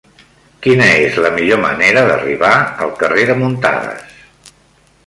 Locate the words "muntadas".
3.45-4.51